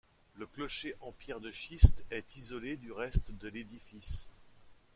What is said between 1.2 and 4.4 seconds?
de schiste est isolé du reste de l'édifice.